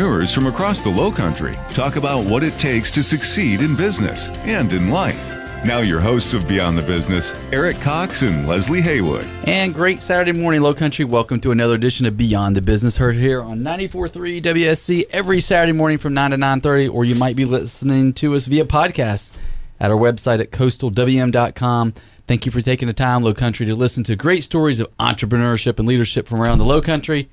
[0.00, 4.72] from across the Low Country talk about what it takes to succeed in business and
[4.72, 5.30] in life.
[5.62, 9.26] Now, your hosts of Beyond the Business, Eric Cox and Leslie Haywood.
[9.46, 11.04] And great Saturday morning, Low Country.
[11.04, 15.76] Welcome to another edition of Beyond the Business, heard here on 94.3 WSC every Saturday
[15.76, 19.34] morning from 9 to 9.30, or you might be listening to us via podcast
[19.78, 21.92] at our website at coastalwm.com.
[22.26, 25.78] Thank you for taking the time, Low Country, to listen to great stories of entrepreneurship
[25.78, 27.28] and leadership from around the Low Country.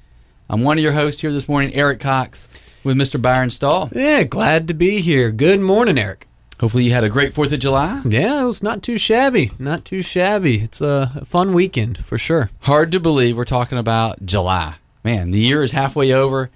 [0.49, 2.47] I'm one of your hosts here this morning, Eric Cox,
[2.83, 3.21] with Mr.
[3.21, 3.89] Byron Stahl.
[3.93, 5.31] Yeah, glad to be here.
[5.31, 6.25] Good morning, Eric.
[6.59, 8.01] Hopefully, you had a great 4th of July.
[8.07, 9.51] Yeah, it was not too shabby.
[9.59, 10.61] Not too shabby.
[10.61, 12.49] It's a fun weekend for sure.
[12.61, 14.75] Hard to believe we're talking about July.
[15.03, 16.49] Man, the year is halfway over.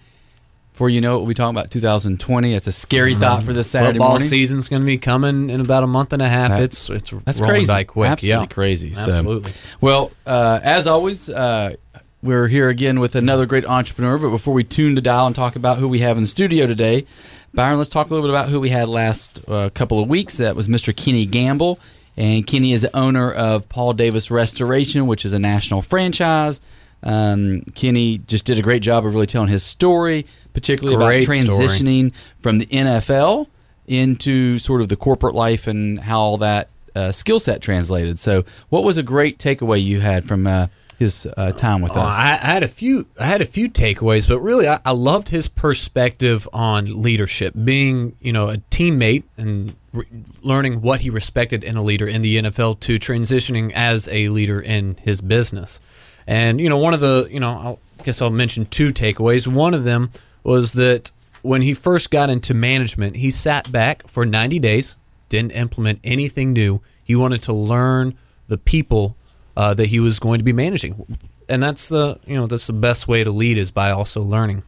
[0.71, 2.55] Before you know it, we'll be talking about 2020.
[2.55, 4.27] It's a scary thought for this Saturday Football morning.
[4.27, 6.49] season's going to be coming in about a month and a half.
[6.49, 7.71] That- it's it's That's rolling crazy.
[7.73, 8.09] by quick.
[8.09, 8.45] Absolutely yeah.
[8.47, 8.93] crazy.
[8.93, 9.51] So- Absolutely.
[9.81, 11.75] well, uh, as always, uh,
[12.21, 14.17] we're here again with another great entrepreneur.
[14.17, 16.67] But before we tune the dial and talk about who we have in the studio
[16.67, 17.05] today,
[17.53, 20.37] Byron, let's talk a little bit about who we had last uh, couple of weeks.
[20.37, 20.95] That was Mr.
[20.95, 21.79] Kenny Gamble.
[22.17, 26.59] And Kenny is the owner of Paul Davis Restoration, which is a national franchise.
[27.03, 31.45] Um, Kenny just did a great job of really telling his story, particularly Great about
[31.45, 31.67] story.
[31.67, 33.47] transitioning from the NFL
[33.87, 38.19] into sort of the corporate life and how all that uh, skill set translated.
[38.19, 40.67] So, what was a great takeaway you had from uh,
[41.01, 42.15] his uh, time with Oh, us?
[42.15, 43.07] I, I had a few.
[43.19, 48.15] I had a few takeaways, but really, I, I loved his perspective on leadership, being
[48.21, 50.05] you know a teammate and re-
[50.41, 54.61] learning what he respected in a leader in the NFL to transitioning as a leader
[54.61, 55.79] in his business.
[56.27, 59.47] And you know, one of the you know, I guess I'll mention two takeaways.
[59.47, 60.11] One of them
[60.43, 61.11] was that
[61.41, 64.95] when he first got into management, he sat back for 90 days,
[65.29, 66.81] didn't implement anything new.
[67.03, 68.15] He wanted to learn
[68.47, 69.15] the people
[69.55, 71.17] uh, that he was going to be managing,
[71.49, 74.63] and that's the you know that's the best way to lead is by also learning.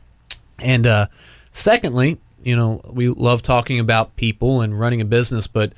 [0.60, 1.08] And uh,
[1.52, 5.74] secondly, you know we love talking about people and running a business, but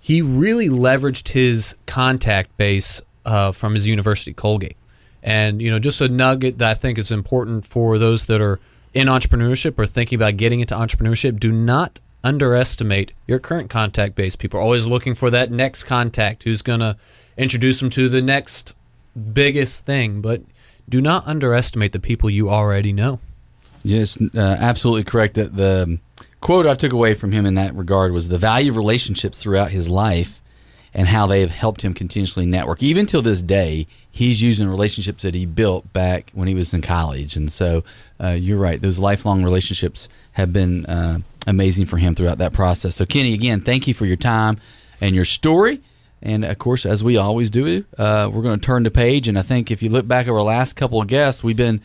[0.00, 4.76] he really leveraged his contact base uh, from his university, Colgate.
[5.22, 8.58] And you know, just a nugget that I think is important for those that are
[8.94, 14.36] in entrepreneurship or thinking about getting into entrepreneurship: do not underestimate your current contact base.
[14.36, 16.96] People are always looking for that next contact who's going to
[17.40, 18.74] introduce them to the next
[19.32, 20.42] biggest thing, but
[20.88, 23.18] do not underestimate the people you already know.
[23.82, 25.34] Yes, uh, absolutely correct.
[25.34, 25.98] That the
[26.40, 29.70] quote I took away from him in that regard was the value of relationships throughout
[29.70, 30.40] his life
[30.92, 32.82] and how they have helped him continuously network.
[32.82, 36.82] Even till this day, he's using relationships that he built back when he was in
[36.82, 37.36] college.
[37.36, 37.84] And so
[38.18, 42.96] uh, you're right; those lifelong relationships have been uh, amazing for him throughout that process.
[42.96, 44.58] So, Kenny, again, thank you for your time
[45.00, 45.80] and your story.
[46.22, 49.26] And of course, as we always do, uh, we're going to turn the page.
[49.28, 51.80] And I think if you look back over our last couple of guests, we've been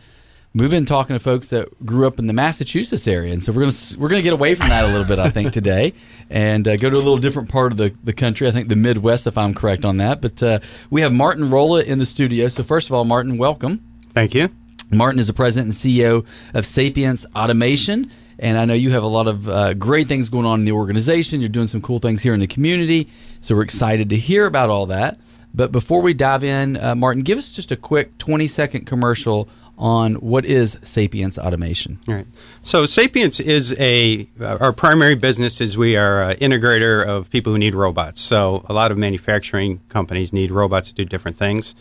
[0.53, 3.61] we've been talking to folks that grew up in the Massachusetts area, and so we're
[3.61, 5.93] gonna we're gonna get away from that a little bit, I think, today,
[6.29, 8.47] and uh, go to a little different part of the, the country.
[8.47, 10.21] I think the Midwest, if I'm correct on that.
[10.21, 10.59] But uh,
[10.89, 12.47] we have Martin Rola in the studio.
[12.47, 13.83] So first of all, Martin, welcome.
[14.11, 14.49] Thank you.
[14.91, 18.11] Martin is the president and CEO of Sapience Automation.
[18.37, 20.73] And I know you have a lot of uh, great things going on in the
[20.73, 21.39] organization.
[21.39, 23.07] You're doing some cool things here in the community.
[23.41, 25.19] So we're excited to hear about all that.
[25.53, 29.47] But before we dive in, uh, Martin, give us just a quick 20 second commercial
[29.77, 31.99] on what is Sapience Automation.
[32.07, 32.27] All right.
[32.63, 37.59] So Sapience is a our primary business is we are an integrator of people who
[37.59, 38.21] need robots.
[38.21, 41.75] So a lot of manufacturing companies need robots to do different things.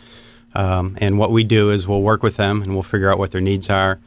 [0.53, 3.31] Um, and what we do is we'll work with them and we'll figure out what
[3.31, 3.99] their needs are,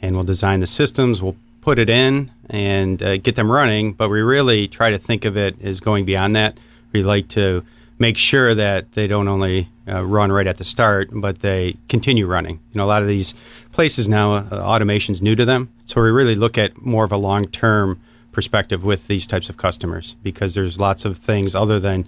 [0.00, 1.20] and we'll design the systems.
[1.20, 3.92] We'll put it in and uh, get them running.
[3.92, 6.56] But we really try to think of it as going beyond that.
[6.92, 7.64] We like to
[7.98, 12.24] make sure that they don't only uh, run right at the start, but they continue
[12.24, 12.60] running.
[12.72, 13.34] You know, a lot of these
[13.72, 17.16] places now, uh, automation's new to them, so we really look at more of a
[17.16, 22.06] long-term perspective with these types of customers because there's lots of things other than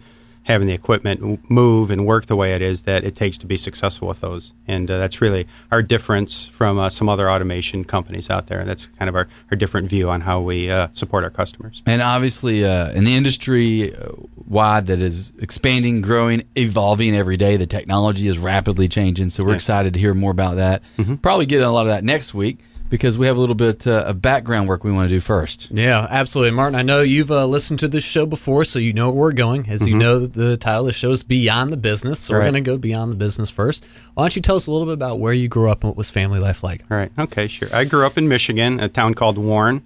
[0.49, 3.57] having the equipment move and work the way it is that it takes to be
[3.57, 4.55] successful with those.
[4.67, 8.65] And uh, that's really our difference from uh, some other automation companies out there.
[8.65, 11.83] That's kind of our, our different view on how we uh, support our customers.
[11.87, 14.09] And obviously, uh, an industry uh,
[14.47, 17.59] wide that is expanding, growing, evolving every day.
[17.59, 19.29] The technology is rapidly changing.
[19.29, 19.57] So we're Yes.
[19.65, 20.83] excited to hear more about that.
[21.23, 22.59] Probably get a lot of that next week.
[22.91, 25.71] Because we have a little bit uh, of background work we want to do first.
[25.71, 26.53] Yeah, absolutely.
[26.53, 29.33] Martin, I know you've uh, listened to this show before, so you know where we're
[29.33, 29.69] going.
[29.69, 32.45] As you know, the title of the show is Beyond the Business, so we're Right.
[32.53, 33.85] going to go beyond the business first.
[34.15, 35.97] Why don't you tell us a little bit about where you grew up and what
[35.97, 36.85] was family life like?
[36.91, 37.13] All right.
[37.19, 37.47] Okay.
[37.49, 37.69] Sure.
[37.73, 39.83] I grew up in Michigan, a town called Warren.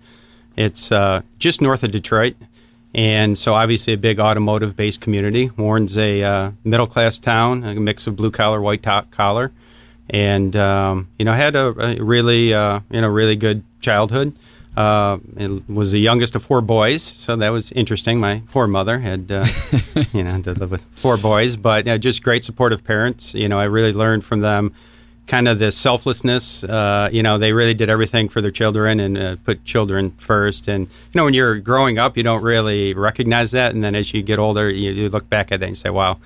[0.56, 2.37] It's uh, just north of Detroit,
[2.94, 5.50] and so obviously a big automotive-based community.
[5.56, 9.50] Warren's a uh, middle-class town, a mix of blue-collar, white-collar,
[10.12, 14.37] and um, you know had a, a really uh, you know really good childhood.
[14.75, 18.19] Uh, and was the youngest of four boys, so that was interesting.
[18.19, 19.44] My poor mother had, uh,
[20.14, 23.35] you know, to live with four boys, but uh, just great supportive parents.
[23.35, 24.75] You know, I really learned from them
[25.26, 26.64] kind of the selflessness.
[26.64, 30.69] Uh, you know, they really did everything for their children and uh, put children first.
[30.69, 34.14] And you know, when you're growing up, you don't really recognize that, and then as
[34.14, 36.19] you get older, you, you look back at that and say, "Wow."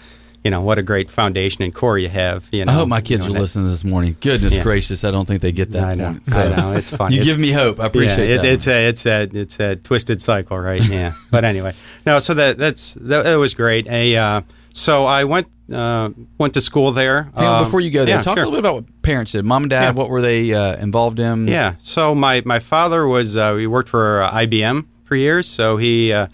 [0.45, 2.49] You know what a great foundation and core you have.
[2.53, 4.17] You know, I hope my kids you know, are listening this morning.
[4.21, 4.63] Goodness Yeah.
[4.63, 6.35] gracious, I don't think they get that I know, point.
[6.35, 7.17] I know, it's funny.
[7.17, 7.81] You It's- give me hope.
[7.81, 10.83] I appreciate yeah, it, it's a it's a it's a twisted cycle, right?
[10.89, 11.13] Yeah.
[11.33, 11.75] but anyway,
[12.07, 12.19] no.
[12.21, 13.89] So that that's that, that was great.
[13.89, 14.41] A uh,
[14.73, 17.29] so I went uh, went to school there.
[17.35, 18.45] Um, before you go there, yeah, talk sure.
[18.45, 19.45] a little bit about what parents did.
[19.45, 19.91] Mom and dad, Yeah.
[19.93, 21.49] what were they uh, involved in?
[21.49, 21.75] Yeah.
[21.81, 25.49] So my my father was uh, he worked for uh, IBM for years.
[25.49, 26.29] So he uh,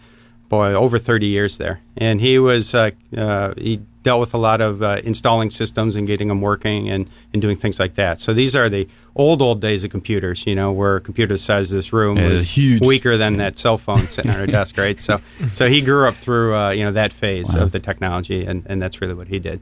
[0.51, 4.61] boy over thirty years there, and he was uh, uh, he dealt with a lot
[4.61, 8.21] of uh, installing systems and getting them working and and doing things like that.
[8.21, 10.47] So these are the old old days of computers.
[10.47, 12.85] You know, where a computer the size of this room Yeah, was huge.
[12.85, 14.99] weaker than that cell phone sitting on our desk, right?
[15.01, 15.21] So
[15.53, 18.81] so he grew up through uh, you know that phase of the technology, and, and
[18.83, 19.61] that's really what he did.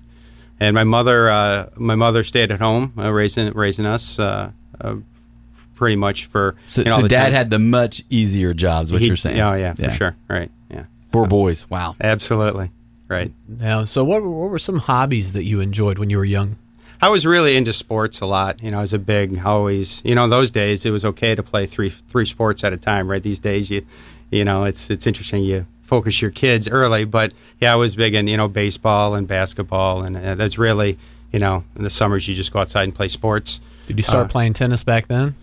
[0.62, 4.50] And my mother, uh, my mother stayed at home, uh, raising raising us, uh,
[4.80, 4.96] uh,
[5.74, 6.54] pretty much for.
[6.66, 7.32] So, you know, so dad time.
[7.32, 8.92] had the much easier jobs.
[8.92, 9.40] What He- you're saying?
[9.40, 10.16] Oh yeah, for sure.
[10.28, 10.50] Right.
[10.70, 10.84] Yeah.
[11.10, 11.68] Four boys.
[11.70, 11.94] Wow.
[12.00, 12.70] Absolutely.
[13.10, 13.32] Right.
[13.48, 16.56] Now, so what, were- what were some hobbies that you enjoyed when you were young?
[17.02, 18.62] I was really into sports a lot.
[18.62, 20.00] You know, I was a big I always.
[20.04, 23.10] You know, those days it was okay to play three three sports at a time.
[23.10, 23.22] Right.
[23.22, 23.84] These days you,
[24.30, 25.42] you know, it's it's interesting.
[25.42, 29.26] You focus your kids early, but yeah, I was big in you know baseball and
[29.26, 30.98] basketball, and uh, that's really
[31.32, 33.60] you know in the summers you just go outside and play sports.
[33.86, 35.34] Did you start Uh, playing tennis back then?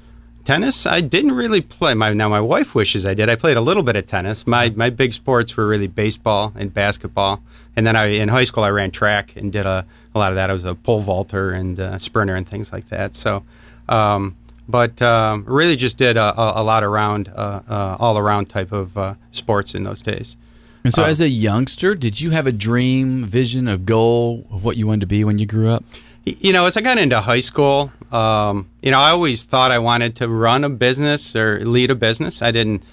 [0.48, 1.94] Tennis, I didn't really play.
[1.94, 3.28] My now my wife wishes I did.
[3.28, 4.48] I played a little bit of tennis.
[4.48, 7.44] My my big sports were really baseball and basketball.
[7.76, 9.86] And then I in high school I ran track and did a,
[10.16, 10.50] a lot of that.
[10.50, 13.14] I was a pole vaulter and uh, sprinter and things like that.
[13.14, 13.44] So,
[13.90, 14.38] um,
[14.70, 18.72] but um, really just did a, a, a lot around uh, uh, all around type
[18.72, 20.38] of uh, sports in those days.
[20.86, 24.78] And so, as a youngster, did you have a dream, vision, of goal of what
[24.78, 25.84] you wanted to be when you grew up?
[26.42, 29.80] You know, as I got into high school, um, you know, I always thought I
[29.80, 32.42] wanted to run a business or lead a business.
[32.42, 32.84] I didn't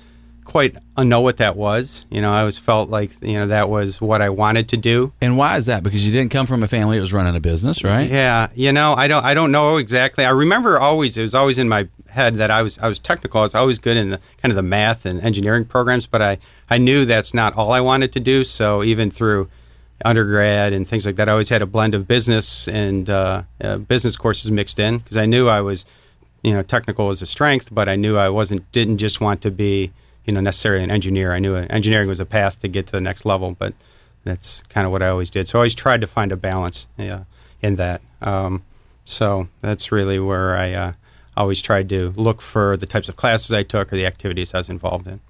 [0.45, 2.07] quite know what that was.
[2.11, 5.13] You know, I always felt like you know that was what I wanted to do.
[5.21, 5.83] And why is that?
[5.83, 8.09] Because you didn't come from a family that was running a business, right?
[8.11, 10.25] Yeah, you know, I don't, I don't know exactly.
[10.25, 13.41] I remember always, it was always in my head that I was, I was technical.
[13.41, 16.39] I was always good in the kind of the math and engineering programs, but I,
[16.71, 18.45] I knew that's not all I wanted to do.
[18.45, 19.49] So even through
[20.05, 23.79] undergrad and things like that, I always had a blend of business and uh, uh,
[23.79, 25.85] business courses mixed in because I knew I was,
[26.43, 29.51] you know, technical was a strength, but I knew I wasn't, didn't just want to
[29.51, 29.93] be,
[30.25, 31.33] you know, necessarily an engineer.
[31.33, 33.75] I knew engineering was a path to get to the next level, but
[34.25, 35.49] that's kind of what I always did.
[35.49, 37.25] So I always tried to find a balance yeah,
[37.63, 38.01] in that.
[38.23, 38.63] Um,
[39.05, 40.93] so that's really where I uh,
[41.37, 44.59] always tried to look for the types of classes I took or the activities I
[44.59, 45.21] was involved in.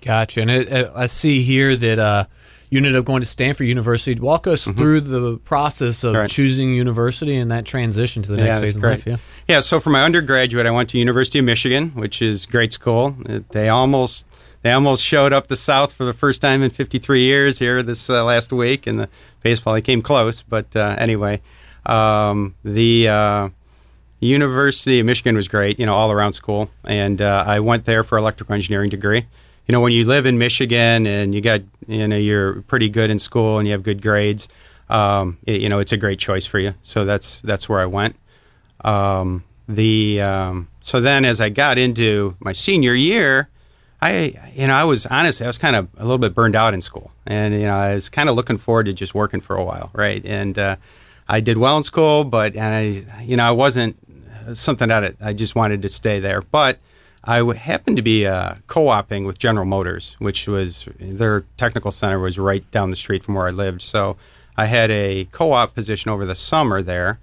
[0.00, 0.40] Gotcha.
[0.40, 2.24] And it, it, I see here that uh,
[2.70, 4.18] you ended up going to Stanford University.
[4.20, 6.20] Walk us through the process of Mm-hmm.
[6.22, 6.30] Right.
[6.30, 8.90] choosing university and that transition to the next yeah, phase great.
[8.90, 9.06] life.
[9.06, 9.16] Yeah.
[9.48, 13.16] Yeah, so for my undergraduate, I went to University of Michigan, which is great school.
[13.50, 14.26] They almost
[14.62, 18.10] they almost showed up the South for the first time in 53 years here this
[18.10, 19.08] uh, last week, and the
[19.42, 20.42] baseball they came close.
[20.42, 21.40] But uh, anyway,
[21.86, 23.48] um, the uh,
[24.20, 28.02] University of Michigan was great, you know, all around school, and uh, I went there
[28.02, 29.26] for electrical engineering degree.
[29.68, 33.10] You know, when you live in Michigan and you got you know you're pretty good
[33.10, 34.48] in school and you have good grades,
[34.88, 36.74] um, it- you know, it's a great choice for you.
[36.82, 38.16] So that's that's where I went
[38.84, 43.48] um, the um, so then as I got into my senior year,
[44.00, 46.72] I you know I was honestly I was kind of a little bit burned out
[46.72, 49.56] in school, and you know I was kind of looking forward to just working for
[49.56, 50.24] a while, right?
[50.24, 50.76] And uh,
[51.28, 53.96] I did well in school, but and I you know I wasn't
[54.54, 56.78] something that I just wanted to stay there, but.
[57.24, 62.38] I happened to be uh, co-oping with General Motors, which was their technical center was
[62.38, 63.82] right down the street from where I lived.
[63.82, 64.16] So
[64.56, 67.18] I had a co-op position over the summer there,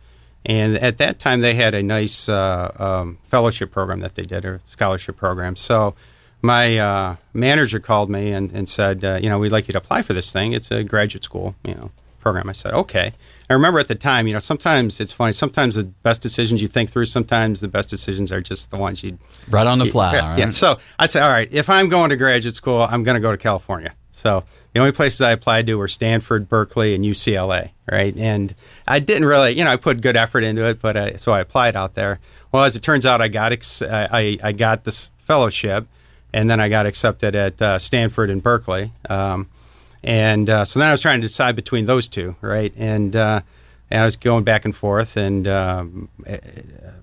[0.45, 4.45] and at that time, they had a nice uh, um, fellowship program that they did,
[4.45, 5.55] or scholarship program.
[5.55, 5.95] So
[6.41, 9.79] my uh, manager called me and, and said, uh, you know, we'd like you to
[9.79, 10.53] apply for this thing.
[10.53, 12.49] It's a graduate school, you know, program.
[12.49, 13.13] I said, okay.
[13.49, 15.31] I remember at the time, you know, sometimes it's funny.
[15.31, 17.05] Sometimes the best decisions you think through.
[17.05, 20.13] Sometimes the best decisions are just the ones you right on the fly.
[20.15, 20.39] Yeah, right?
[20.39, 20.49] yeah.
[20.49, 23.31] So I said, all right, if I'm going to graduate school, I'm going to go
[23.31, 23.93] to California.
[24.09, 28.15] So the only places I applied to were Stanford, Berkeley, and UCLA, right?
[28.17, 28.55] And
[28.87, 31.41] I didn't really, you know, I put good effort into it, but uh, so I
[31.41, 32.19] applied out there.
[32.51, 35.85] Well, as it turns out, I got ex- I, I got this fellowship,
[36.33, 38.93] and then I got accepted at uh, Stanford and Berkeley.
[39.09, 39.49] Um,
[40.05, 42.73] and uh, so then I was trying to decide between those two, right?
[42.77, 43.15] And
[43.91, 46.09] and I was going back and forth, and um,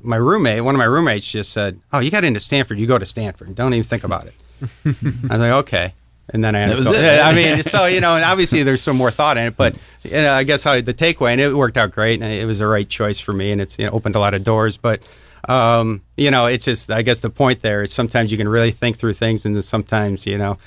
[0.02, 2.78] my roommate, one of my roommates, just said, "Oh, you got into Stanford.
[2.78, 3.54] You go to Stanford.
[3.54, 4.35] Don't even think about it."
[4.85, 5.92] I was like, "Okay."
[6.32, 7.21] And then I going, it.
[7.25, 10.12] I mean, so you know, and obviously there's some more thought in it, but you
[10.12, 12.66] know, I guess how the takeaway, and it worked out great, and it was the
[12.66, 14.76] right choice for me, and it's you know, opened a lot of doors.
[14.76, 15.02] But
[15.49, 18.71] um, you know, it's just I guess the point there is sometimes you can really
[18.71, 20.59] think through things, and then sometimes you know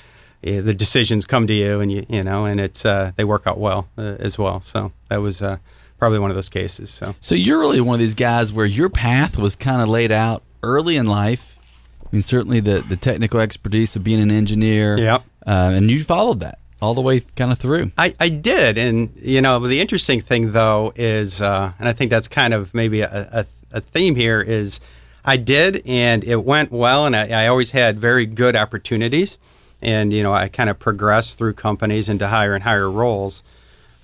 [0.60, 3.58] the decisions come to you, and you you know, and it's uh, they work out
[3.58, 4.60] well uh, as well.
[4.60, 5.58] So that was uh,
[5.98, 6.90] probably one of those cases.
[6.90, 10.12] So So you're really one of these guys where your path was kind of laid
[10.12, 11.56] out early in life.
[12.04, 14.98] I mean, certainly the the technical expertise of being an engineer.
[14.98, 15.22] Yep.
[15.46, 17.92] Uh, and you followed that all the way kind of through.
[17.96, 22.10] I, I did, and you know the interesting thing though is, uh, and I think
[22.10, 24.80] that's kind of maybe a, a, a theme here is,
[25.24, 29.38] I did, and it went well, and I, I always had very good opportunities,
[29.82, 33.42] and you know I kind of progressed through companies into higher and higher roles,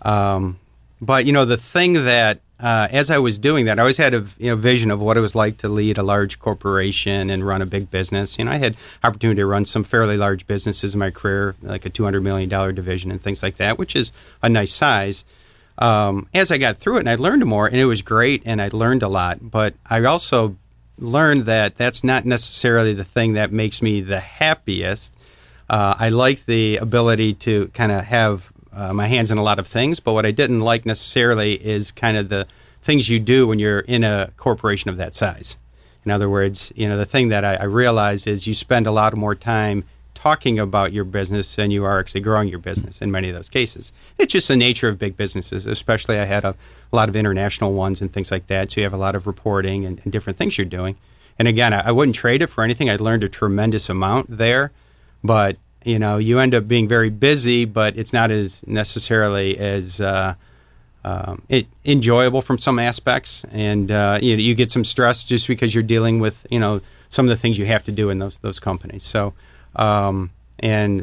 [0.03, 0.59] um,
[1.01, 4.15] but you know the thing that uh, as I was doing that, I always had
[4.15, 7.45] a you know vision of what it was like to lead a large corporation and
[7.45, 8.39] run a big business.
[8.39, 11.85] You know, I had opportunity to run some fairly large businesses in my career, like
[11.85, 14.13] a two hundred million dollar division and things like that, which is
[14.43, 15.25] a nice size.
[15.79, 18.63] Um, as I got through it, and I learned more, and it was great, and
[18.63, 19.51] I learned a lot.
[19.51, 20.57] But I also
[20.99, 25.13] learned that that's not necessarily the thing that makes me the happiest.
[25.73, 29.59] Uh, I like the ability to kind of have uh, my hands in a lot
[29.59, 32.47] of things, but what I didn't like necessarily is kind of the
[32.83, 35.57] things you do when you're in a corporation of that size.
[36.05, 38.91] In other words, you know, the thing that I, I realize is you spend a
[38.91, 43.11] lot more time talking about your business than you are actually growing your business in
[43.11, 43.95] many of those cases.
[44.19, 46.55] It's just the nature of big businesses, especially I had a,
[46.93, 48.71] a lot of international ones and things like that.
[48.71, 50.97] So you have a lot of reporting and, and different things you're doing.
[51.39, 52.91] And again, I, I wouldn't trade it for anything.
[52.91, 54.71] I learned a tremendous amount there,
[55.23, 60.01] but you know, you end up being very busy, but it's not as necessarily as
[60.01, 60.35] uh,
[61.05, 65.49] um, it, enjoyable from some aspects, and uh, you know, you get some stress just
[65.49, 68.19] because you're dealing with you know some of the things you have to do in
[68.19, 69.05] those those companies.
[69.05, 69.35] So,
[69.75, 71.03] um, and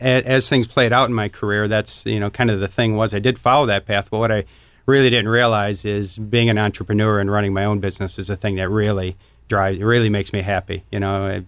[0.00, 2.96] as, as things played out in my career, that's you know kind of the thing
[2.96, 4.44] was I did follow that path, but what I
[4.86, 8.56] really didn't realize is being an entrepreneur and running my own business is a thing
[8.56, 9.16] that really
[9.46, 10.82] drives, really makes me happy.
[10.90, 11.44] You know,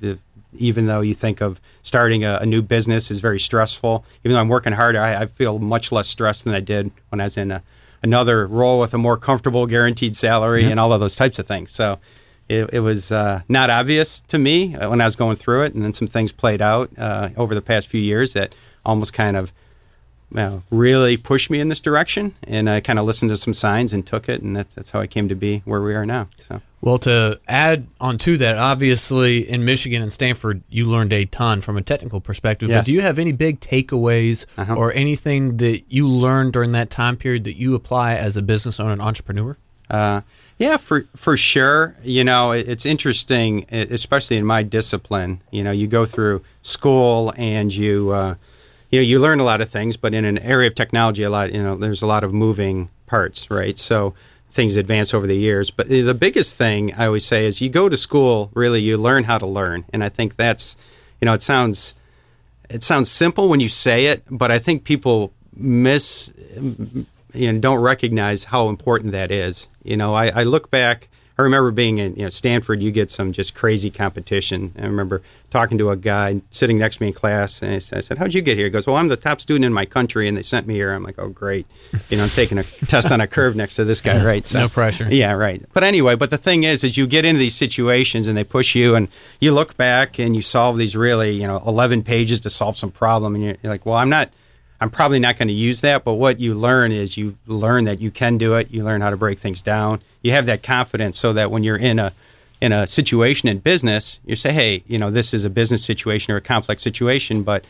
[0.56, 4.40] even though you think of starting a, a, new business is very stressful, even though
[4.40, 7.37] I'm working harder, I, I, feel much less stressed than I did when I was
[7.37, 7.62] in a,
[8.02, 11.71] another role with a more comfortable guaranteed salary and all of those types of things.
[11.71, 11.99] So
[12.49, 15.85] it, it was uh, not obvious to me when I was going through it, and
[15.85, 18.54] then some things played out uh, over the past few years that
[18.85, 19.52] almost kind of
[20.34, 23.54] you know, really pushed me in this direction, and I kind of listened to some
[23.54, 26.06] signs and took it, and that's that's how I came to be where we are
[26.06, 26.28] now.
[26.40, 26.60] So.
[26.80, 31.60] Well, to add on to that, obviously in Michigan and Stanford, you learned a ton
[31.60, 32.70] from a technical perspective.
[32.70, 32.80] Yes.
[32.80, 34.74] But do you have any big takeaways Uh-huh.
[34.74, 38.80] or anything that you learned during that time period that you apply as a business
[38.80, 39.56] owner and entrepreneur?
[39.88, 40.22] Uh,
[40.58, 41.94] yeah, for for sure.
[42.02, 45.40] You know, it, it's interesting, especially in my discipline.
[45.52, 48.34] You know, you go through school and you, uh,
[48.92, 51.30] you know, you learn a lot of things, but in an area of technology, a
[51.30, 53.78] lot, you know, there's a lot of moving parts, right?
[53.78, 54.14] So
[54.50, 55.70] things advance over the years.
[55.70, 59.25] But the biggest thing I always say is you go to school, really, you learn
[59.25, 60.76] how to learn, and I think that's,
[61.20, 61.94] you know, it sounds,
[62.68, 66.32] it sounds simple when you say it, but I think people miss
[67.34, 69.68] you know, don't recognize how important that is.
[69.82, 71.08] You know, I, I look back.
[71.42, 72.82] I remember being in you know Stanford.
[72.82, 74.72] You get some just crazy competition.
[74.78, 78.18] I remember talking to a guy sitting next to me in class, and I said,
[78.18, 80.37] "How'd you get here?" He goes, "Well, I'm the top student in my country, and
[80.37, 81.66] they sent me here." I'm like, "Oh, great!"
[82.08, 84.46] You know, I'm taking a test on a curve next to this guy, right?
[84.46, 85.08] So, No pressure.
[85.11, 85.62] Yeah, right.
[85.72, 88.75] But anyway, but the thing is, is you get into these situations and they push
[88.75, 89.08] you, and
[89.40, 92.90] you look back and you solve these really, you know, 11 pages to solve some
[92.90, 94.30] problem, and you're, you're like, well, I'm not.
[94.82, 98.00] I'm probably not going to use that, but what you learn is you learn that
[98.00, 98.72] you can do it.
[98.72, 100.00] You learn how to break things down.
[100.22, 102.12] You have that confidence so that when you're in a
[102.60, 106.34] in a situation in business, you say, "Hey, you know, this is a business situation
[106.34, 107.64] or a complex situation, but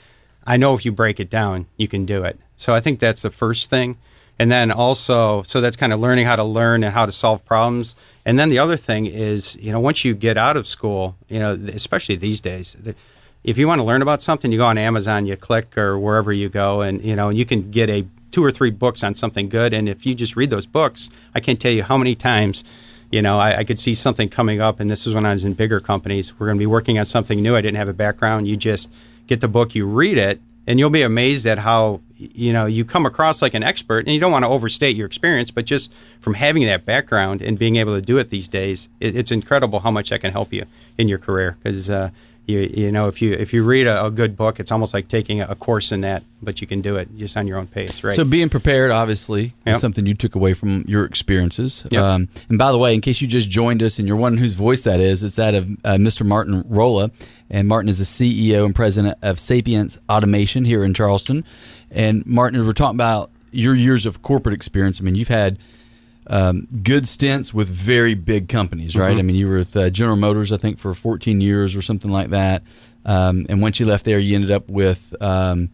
[0.46, 3.20] I know if you break it down, you can do it." So I think that's
[3.20, 3.98] the first thing.
[4.38, 7.44] And then also, so that's kind of learning how to learn and how to solve
[7.44, 7.94] problems.
[8.24, 11.40] And then the other thing is, you know, once you get out of school, you
[11.40, 12.94] know, especially these days, the,
[13.44, 16.32] if you want to learn about something, you go on Amazon, you click or wherever
[16.32, 19.48] you go, and you know you can get a two or three books on something
[19.48, 19.72] good.
[19.72, 22.64] And if you just read those books, I can't tell you how many times,
[23.10, 24.80] you know, I, I could see something coming up.
[24.80, 26.38] And this is when I was in bigger companies.
[26.38, 27.54] We're going to be working on something new.
[27.54, 28.48] I didn't have a background.
[28.48, 28.90] You just
[29.26, 32.84] get the book, you read it, and you'll be amazed at how you know you
[32.84, 34.06] come across like an expert.
[34.06, 37.58] And you don't want to overstate your experience, but just from having that background and
[37.58, 40.52] being able to do it these days, it, it's incredible how much that can help
[40.52, 40.64] you
[40.96, 41.90] in your career because.
[41.90, 42.10] Uh,
[42.46, 45.08] you, you know if you if you read a, a, good book it's almost like
[45.08, 48.02] taking a course in that but you can do it just on your own pace
[48.02, 48.14] right?
[48.14, 49.76] So being prepared obviously yep.
[49.76, 51.86] is something you took away from your experiences.
[51.90, 52.02] Yep.
[52.02, 54.54] um, and by the way in case you just joined us and you're wondering whose
[54.54, 57.10] voice that is it's that of uh, mr martin rola.
[57.48, 61.44] And martin is the ceo and president of sapience automation here in charleston.
[61.90, 65.00] And martin we're talking about your years of corporate experience.
[65.00, 65.58] I mean you've had
[66.26, 69.10] um, good stints with very big companies, right?
[69.10, 69.18] Mm-hmm.
[69.18, 72.10] I mean, you were with uh, General Motors, I think, for 14 years or something
[72.10, 72.62] like that.
[73.04, 75.70] Um, and once you left there, you ended up with um,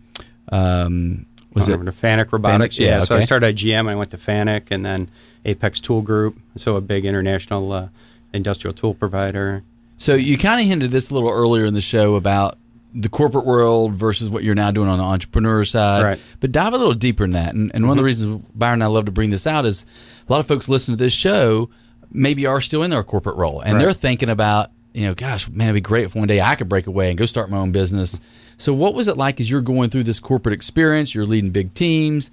[0.50, 2.76] um was it Fanuc Robotics?
[2.76, 2.78] Fanuc?
[2.78, 2.86] Yeah.
[2.86, 3.04] yeah okay.
[3.06, 5.10] So I started at GM, and I went to Fanuc, and then
[5.44, 7.88] Apex Tool Group, so a big international uh,
[8.32, 9.62] industrial tool provider.
[9.96, 12.58] So you kind of hinted this a little earlier in the show about
[12.94, 16.02] the corporate world versus what you're now doing on the entrepreneur side.
[16.02, 16.20] Right.
[16.40, 17.54] But dive a little deeper in that.
[17.54, 17.88] And, and mm-hmm.
[17.88, 18.32] one of the mm-hmm.
[18.32, 19.84] reasons Byron and I love to bring this out is
[20.28, 21.70] a lot of folks listen to this show
[22.10, 23.82] maybe are still in their corporate role and right.
[23.82, 26.68] they're thinking about, you know, gosh, man, it'd be great if one day I could
[26.68, 28.18] break away and go start my own business.
[28.56, 31.74] So what was it like as you're going through this corporate experience, you're leading big
[31.74, 32.30] teams,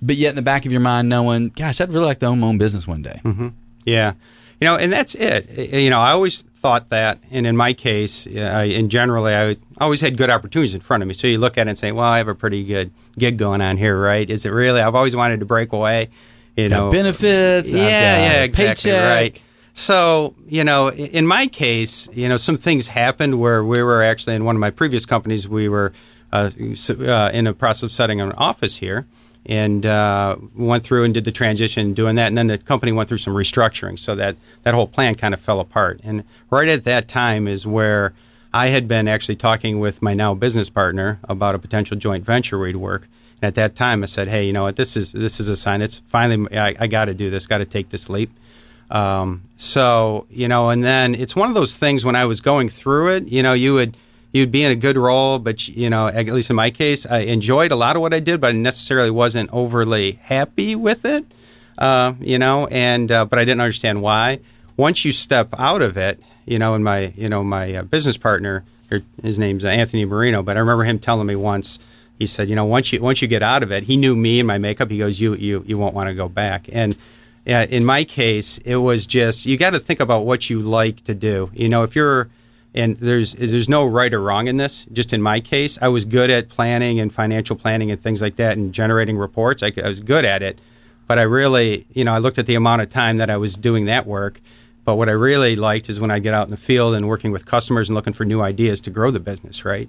[0.00, 2.40] but yet in the back of your mind knowing, gosh, I'd really like to own
[2.40, 3.20] my own business one day.
[3.24, 3.48] Mm-hmm.
[3.84, 4.14] Yeah.
[4.60, 5.72] You know, and that's it.
[5.72, 10.00] You know, I always thought that, and in my case, I, in generally, I always
[10.00, 11.14] had good opportunities in front of me.
[11.14, 13.60] So you look at it and say, "Well, I have a pretty good gig going
[13.60, 14.28] on here, right?
[14.28, 14.80] Is it really?
[14.80, 16.08] I've always wanted to break away,
[16.56, 19.04] you got know, benefits, yeah, yeah, exactly, paycheck.
[19.04, 19.42] right."
[19.72, 24.34] So you know, in my case, you know, some things happened where we were actually
[24.34, 25.92] in one of my previous companies, we were
[26.32, 26.50] uh,
[26.90, 29.06] uh, in the process of setting an office here
[29.46, 32.26] and uh, went through and did the transition doing that.
[32.26, 35.40] And then the company went through some restructuring, so that that whole plan kind of
[35.40, 36.00] fell apart.
[36.04, 38.12] And right at that time is where
[38.52, 42.58] I had been actually talking with my now business partner about a potential joint venture
[42.58, 43.08] we'd work.
[43.40, 44.76] And at that time, I said, "Hey, you know what?
[44.76, 45.82] This is this is a sign.
[45.82, 47.46] It's finally I, I got to do this.
[47.46, 48.30] Got to take this leap."
[48.90, 52.68] Um, so you know, and then it's one of those things when I was going
[52.68, 53.28] through it.
[53.28, 53.96] You know, you would
[54.32, 57.18] you'd be in a good role, but you know, at least in my case, I
[57.18, 61.24] enjoyed a lot of what I did, but I necessarily wasn't overly happy with it.
[61.76, 64.40] Uh, you know, and uh, but I didn't understand why.
[64.76, 68.16] Once you step out of it, you know, and my you know my uh, business
[68.16, 68.64] partner,
[69.22, 71.78] his name's Anthony Marino, but I remember him telling me once.
[72.18, 74.40] He said, you know, once you once you get out of it, he knew me
[74.40, 74.90] and my makeup.
[74.90, 76.68] He goes, you you you won't want to go back.
[76.72, 76.96] And
[77.46, 81.14] in my case, it was just you got to think about what you like to
[81.14, 81.50] do.
[81.54, 82.28] You know, if you're
[82.74, 84.86] and there's there's no right or wrong in this.
[84.92, 88.36] Just in my case, I was good at planning and financial planning and things like
[88.36, 89.62] that, and generating reports.
[89.62, 90.58] I, I was good at it,
[91.06, 93.56] but I really, you know, I looked at the amount of time that I was
[93.56, 94.40] doing that work.
[94.88, 97.30] But what I really liked is when I get out in the field and working
[97.30, 99.86] with customers and looking for new ideas to grow the business, right?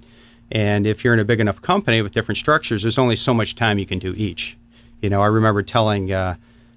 [0.50, 3.54] And if you're in a big enough company with different structures, there's only so much
[3.54, 4.58] time you can do each.
[5.00, 6.12] You know, I remember telling.
[6.12, 6.34] Uh,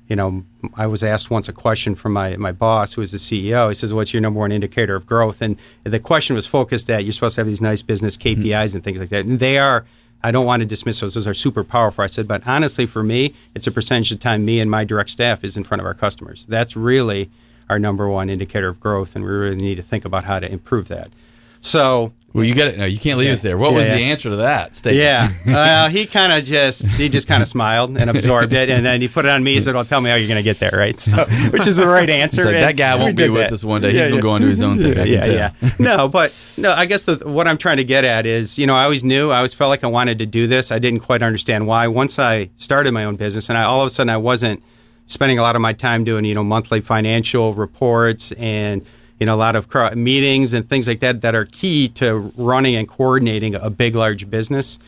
[0.07, 3.17] you know, I was asked once a question from my, my boss, who was the
[3.17, 3.67] CEO.
[3.67, 5.41] He says, What's your number one indicator of growth?
[5.41, 8.77] And the question was focused at you're supposed to have these nice business KPIs mm-hmm.
[8.77, 9.25] and things like that.
[9.25, 9.85] And they are,
[10.23, 12.05] I don't want to dismiss those, those are super powerful.
[12.05, 15.09] I said, But honestly, for me, it's a percentage of time me and my direct
[15.09, 16.45] staff is in front of our customers.
[16.47, 17.29] That's really
[17.73, 19.15] our number one indicator of growth.
[19.15, 21.11] And we really need to think about how to improve that.
[21.59, 22.79] So well, you got it.
[22.79, 23.33] No, you can't leave yeah.
[23.33, 23.59] us there.
[23.59, 23.95] What yeah, was yeah.
[23.95, 25.31] the answer to that statement?
[25.45, 28.83] Yeah, uh, he kind of just he just kind of smiled and absorbed it, and
[28.83, 29.53] then he put it on me.
[29.53, 31.77] He said, "Well, tell me how you're going to get there, right?" So, which is
[31.77, 32.43] the right answer.
[32.43, 33.53] Like, that guy won't be with that.
[33.53, 33.91] us one day.
[33.91, 35.07] He's going to go on to his own thing.
[35.07, 35.51] yeah, yeah.
[35.79, 36.73] No, but no.
[36.73, 39.29] I guess the, what I'm trying to get at is, you know, I always knew,
[39.29, 40.71] I always felt like I wanted to do this.
[40.71, 41.87] I didn't quite understand why.
[41.87, 44.63] Once I started my own business, and I all of a sudden I wasn't
[45.13, 48.85] spending a lot of my time doing, you know, monthly financial reports and
[49.19, 52.75] you know, a lot of meetings and things like that that are key to running
[52.75, 54.79] and coordinating a big, large business.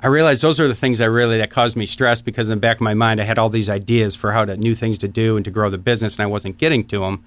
[0.00, 2.60] I realized those are the things that really that caused me stress because in the
[2.60, 5.08] back of my mind I had all these ideas for how to new things to
[5.08, 7.22] do and to grow the business and I wasn't getting to them.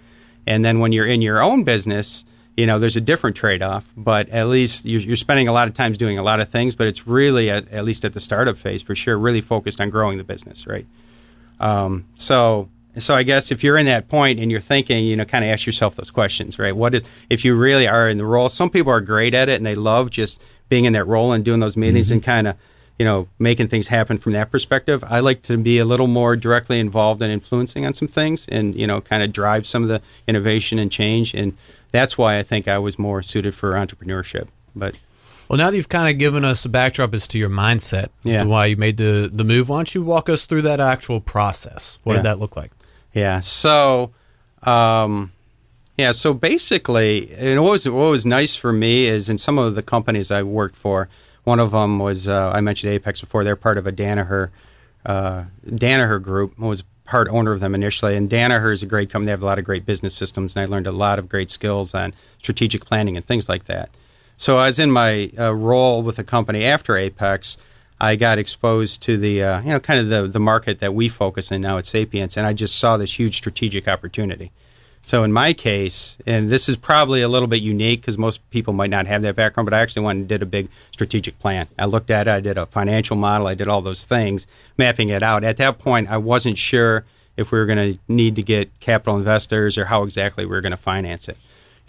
[0.48, 2.26] And then when you're in your own business,
[2.58, 5.74] you know, there's a different trade-off, but at least you're, you're spending a lot of
[5.74, 8.58] times doing a lot of things, but it's really at, at least at the startup
[8.58, 10.86] phase for sure, really focused on growing the business, right?
[11.62, 15.24] Um, so so I guess if you're in that point and you're thinking, you know,
[15.24, 16.76] kind of ask yourself those questions, right?
[16.76, 18.50] What is if you really are in the role?
[18.50, 21.46] Some people are great at it and they love just being in that role and
[21.46, 22.16] doing those meetings mm-hmm.
[22.16, 22.58] and kind of,
[23.00, 25.04] you know, making things happen from that perspective.
[25.08, 28.46] I like to be a little more directly involved and in influencing on some things
[28.50, 31.56] and, you know, kind of drive some of the innovation and change and
[31.92, 34.48] that's why I think I was more suited for entrepreneurship.
[34.76, 34.96] But
[35.52, 38.10] Well, now that you've kind of given us a backdrop as to your mindset, as
[38.24, 38.44] Yeah.
[38.44, 41.20] to why you made the, the move, why don't you walk us through that actual
[41.20, 41.98] process?
[42.06, 42.20] What Yeah.
[42.20, 42.72] did that look like?
[43.14, 43.42] Yeah.
[43.42, 44.12] So,
[44.64, 45.34] um,
[45.98, 46.14] yeah.
[46.14, 49.84] So basically, and what was what was nice for me is in some of the
[49.84, 51.10] companies I worked for.
[51.44, 53.44] One of them was uh, I mentioned Apex before.
[53.44, 54.52] They're part of a Danaher
[55.06, 56.54] uh, Danaher group.
[56.62, 59.26] I was part owner of them initially, and Danaher is a great company.
[59.26, 61.52] They have a lot of great business systems, and I learned a lot of great
[61.52, 63.90] skills on strategic planning and things like that.
[64.42, 67.58] So, as in my uh, role with the company after Apex,
[68.00, 71.10] I got exposed to the uh, you know kind of the the market that we
[71.10, 74.52] focus in now at Sapience, and I just saw this huge strategic opportunity.
[75.04, 78.74] So in my case, and this is probably a little bit unique because most people
[78.74, 81.68] might not have that background, but I actually went and did a big strategic plan.
[81.78, 85.10] I looked at it, I did a financial model, I did all those things, mapping
[85.10, 85.44] it out.
[85.44, 87.06] At that point, I wasn't sure
[87.38, 90.62] if we were going to need to get capital investors or how exactly we were
[90.62, 91.38] going to finance it.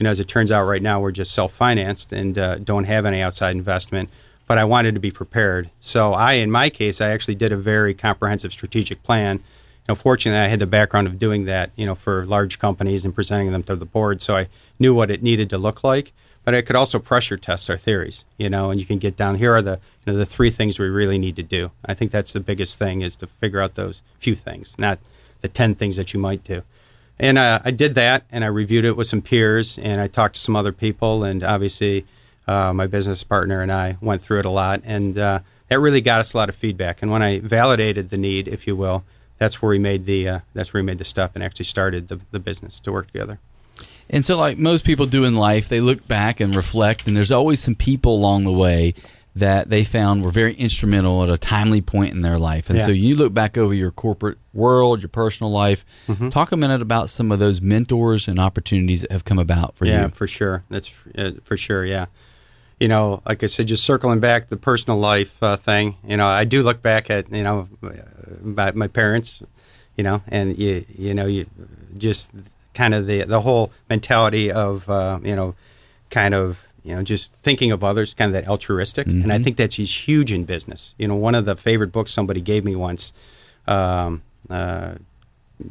[0.03, 3.07] You know, as it turns out, right now we're just self-financed and uh, don't have
[3.07, 4.11] any outside investment.
[4.49, 7.57] But I wanted to be prepared, so I, in my case, I actually did a
[7.57, 9.41] very comprehensive strategic plan
[9.83, 13.05] you know, fortunately, I had the background of doing that, you know, for large companies
[13.05, 16.13] and presenting them to the board, so I knew what it needed to look like.
[16.45, 19.37] But I could also pressure test our theories, you know, and you can get down.
[19.37, 21.71] Here are the, you know, the three things we really need to do.
[21.85, 24.99] I think that's the biggest thing is to figure out those few things, not
[25.41, 26.63] the ten things that you might do.
[27.23, 30.35] And uh, I did that, and I reviewed it with some peers, and I talked
[30.35, 32.05] to some other people, and obviously,
[32.49, 36.01] uh, my business partner and I went through it a lot, and uh, that really
[36.01, 37.01] got us a lot of feedback.
[37.01, 39.05] And when I validated the need, if you will,
[39.39, 42.09] that's where we made the uh, that's where we made the step and actually started
[42.09, 43.39] the, the business to work together.
[44.11, 47.31] And so, like most people do in life, they look back and reflect, and there's
[47.31, 48.95] always some people along the way
[49.35, 52.69] that they found were very instrumental at a timely point in their life.
[52.69, 52.87] And Yeah.
[52.87, 55.87] so, you look back over your corporate world, your personal life.
[56.07, 56.29] Mm-hmm.
[56.29, 59.87] Talk a minute about some of those mentors and opportunities that have come about for
[59.87, 60.09] yeah, you.
[60.09, 60.65] for sure.
[60.69, 61.85] That's uh, for sure.
[61.87, 62.07] Yeah.
[62.79, 65.97] You know, like I said, just circling back the personal life uh, thing.
[66.07, 67.69] You know, I do look back at you know
[68.43, 69.43] my, my parents.
[69.97, 71.47] You know, and you you know you
[71.97, 72.33] just
[72.75, 75.55] kind of the the whole mentality of uh, you know
[76.11, 79.57] kind of you know just thinking of others, kind of that altruistic, and I think
[79.57, 80.95] that's just huge in business.
[80.99, 83.13] You know, one of the favorite books somebody gave me once.
[83.67, 84.95] Um, uh,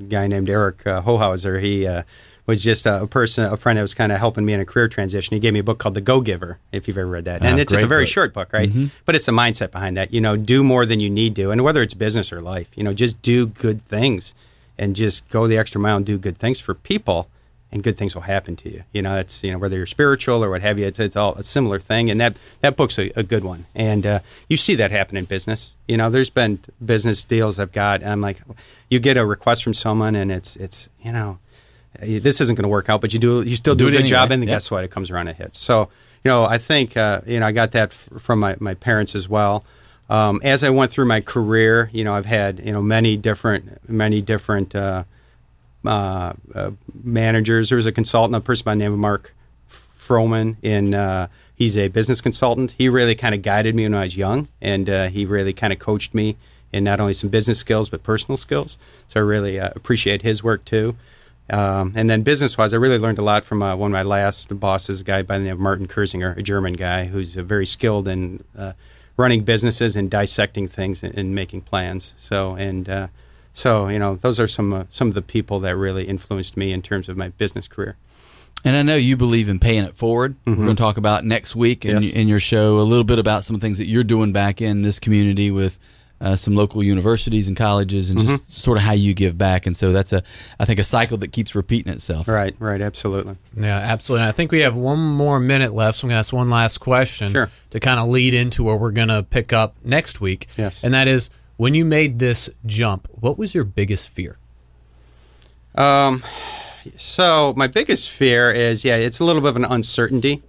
[0.07, 1.61] guy named Eric uh, Hohauser.
[1.61, 2.03] He uh,
[2.45, 4.87] was just a, person, a friend that was kind of helping me in a career
[4.87, 5.33] transition.
[5.35, 7.41] He gave me a book called The Go Giver, if you've ever read that.
[7.43, 8.09] And Ah, it's just a very book.
[8.13, 8.71] short book, right?
[9.05, 10.13] But it's the mindset behind that.
[10.13, 11.51] You know, do more than you need to.
[11.51, 14.33] And whether it's business or life, you know, just do good things
[14.77, 17.29] and just go the extra mile and do good things for people.
[17.73, 18.83] And good things will happen to you.
[18.91, 20.85] You know, it's you know whether you're spiritual or what have you.
[20.85, 23.65] It's it's all a similar thing, and that that book's a, a good one.
[23.73, 25.75] And uh, you see that happen in business.
[25.87, 28.01] You know, there's been business deals I've got.
[28.01, 28.41] And I'm like,
[28.89, 31.39] you get a request from someone, and it's it's you know,
[31.99, 34.07] this isn't going to work out, but you do you still do, Do a good
[34.07, 34.49] job, and Yep.
[34.49, 34.83] guess what?
[34.83, 35.57] It comes around and hits.
[35.57, 35.89] So
[36.25, 39.15] you know, I think uh, you know I got that f- from my, my parents
[39.15, 39.63] as well.
[40.09, 43.87] Um, as I went through my career, you know, I've had you know many different
[43.89, 45.05] many different uh,
[45.85, 46.71] uh, uh,
[47.03, 47.69] managers.
[47.69, 49.33] There was a consultant, a person by the name of Mark
[49.69, 50.57] Froman.
[50.61, 52.75] In uh, he's a business consultant.
[52.77, 55.73] He really kind of guided me when I was young, and uh, he really kind
[55.73, 56.37] of coached me
[56.71, 58.77] in not only some business skills but personal skills.
[59.07, 60.95] So I really uh, appreciate his work too.
[61.49, 64.03] Um, and then business wise, I really learned a lot from uh, one of my
[64.03, 67.65] last bosses, a guy by the name of Martin Kurzinger, a German guy who's very
[67.65, 68.41] skilled in
[69.17, 72.13] running businesses and dissecting things and, and making plans.
[72.15, 73.09] So, and
[73.53, 76.71] so, you know, those are some, uh, some of the people that really influenced me
[76.71, 77.97] in terms of my business career.
[78.63, 80.35] And I know you believe in paying it forward.
[80.45, 82.03] We're going to talk about next week in, Mm-hmm.
[82.03, 82.13] Yes.
[82.13, 84.99] in your show a little bit about some things that you're doing back in this
[84.99, 85.79] community with
[86.19, 88.27] uh, some local universities and colleges, and Mm-hmm.
[88.35, 89.65] just sort of how you give back.
[89.65, 90.21] And so that's a,
[90.59, 92.27] I think, a cycle that keeps repeating itself.
[92.27, 93.37] Right, right, absolutely.
[93.57, 94.21] Yeah, absolutely.
[94.25, 96.51] And I think we have one more minute left, so I'm going to ask one
[96.51, 97.49] last question Sure.
[97.71, 100.45] to kind of lead into where we're going to pick up next week.
[100.55, 100.83] Yes.
[100.83, 101.31] And that is
[101.61, 104.39] when you made this jump, what was your biggest fear?
[105.75, 106.23] Um,
[106.97, 110.41] so my biggest fear is, yeah, it's a little bit of an uncertainty,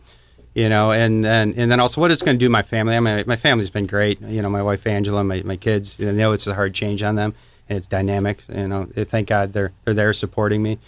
[0.54, 2.96] you know, and then and then also what it's going to do my family.
[2.96, 4.22] I mean, my family's been great.
[4.22, 5.98] You know, my wife Angela, my, my kids.
[5.98, 7.34] You know it's a hard change on them,
[7.68, 8.42] and it's dynamic.
[8.48, 10.78] You know, thank God they're they're there supporting me.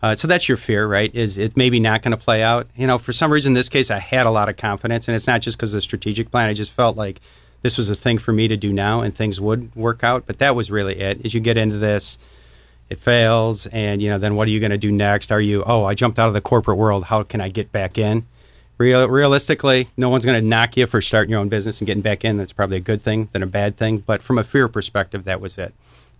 [0.00, 1.12] Uh, so that's your fear, right?
[1.12, 2.68] Is it maybe not going to play out?
[2.76, 5.16] You know, for some reason, in this case, I had a lot of confidence, and
[5.16, 6.48] it's not just because of the strategic plan.
[6.48, 7.20] I just felt like
[7.62, 10.26] this was a thing for me to do now, and things would work out.
[10.26, 11.24] But that was really it.
[11.24, 12.18] As you get into this,
[12.90, 15.64] it fails and you know then what are you going to do next are you
[15.64, 18.26] oh i jumped out of the corporate world how can i get back in
[18.76, 22.02] Real, realistically no one's going to knock you for starting your own business and getting
[22.02, 24.68] back in that's probably a good thing than a bad thing but from a fear
[24.68, 25.72] perspective that was it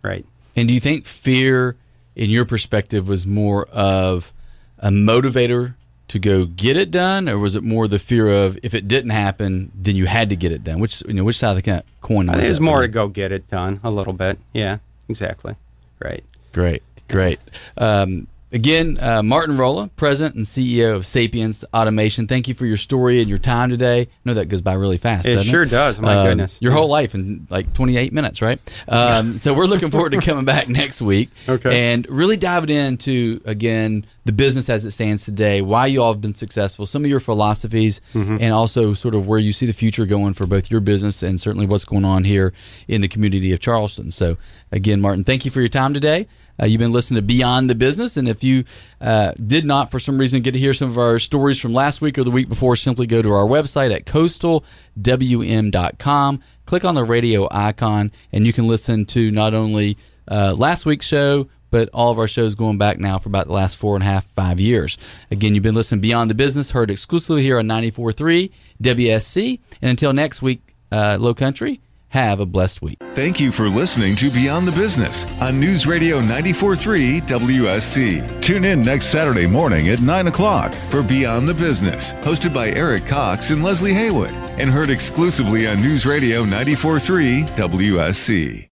[0.02, 0.24] right
[0.56, 1.76] And do you think fear,
[2.14, 4.32] in your perspective, was more of
[4.78, 5.74] a motivator
[6.12, 9.10] to go get it done, or was it more the fear of if it didn't
[9.12, 10.78] happen, then you had to get it done?
[10.78, 12.28] Which you know, which side of the coin?
[12.28, 14.38] I think it's more to go get it done a little bit.
[14.52, 15.56] Yeah, exactly.
[15.98, 16.22] Right.
[16.52, 17.38] Great, great.
[17.78, 22.26] Um, again, uh, Martin Rola, President and CEO of Sapience Automation.
[22.26, 24.02] Thank you for your story and your time today.
[24.02, 25.26] I know that goes by really fast.
[25.26, 25.98] It sure does.
[25.98, 26.58] My Um, goodness.
[26.60, 28.58] Your whole life in like 28 minutes, right?
[28.86, 31.92] Um, so we're looking forward to coming back next week Okay.
[31.92, 36.20] and really diving into, again, the business as it stands today, why you all have
[36.20, 38.36] been successful, some of your philosophies, Mm-hmm.
[38.40, 41.40] and also sort of where you see the future going for both your business and
[41.40, 42.52] certainly what's going on here
[42.86, 44.10] in the community of Charleston.
[44.12, 44.36] So,
[44.70, 46.26] again, Martin, thank you for your time today.
[46.60, 48.64] Uh, you've been listening to Beyond the Business, and if you
[49.00, 52.00] uh, did not, for some reason, get to hear some of our stories from last
[52.02, 57.04] week or the week before, simply go to our website at coastalwm.com, click on the
[57.04, 59.96] radio icon, and you can listen to not only
[60.30, 63.52] uh, last week's show, but all of our shows going back now for about the
[63.52, 64.96] last four and a half, five years.
[65.32, 69.58] Again, you've been listening Beyond the Business, heard exclusively here on 94.3 WSC.
[69.80, 72.98] And until next week, uh, Low Country, have a blessed week.
[73.14, 78.42] Thank you for listening to Beyond the Business on News Radio 94.3 WSC.
[78.42, 83.06] Tune in next Saturday morning at 9 o'clock for Beyond the Business, hosted by Eric
[83.06, 88.68] Cox and Leslie Haywood, and heard exclusively on News Radio 94.3 WSC.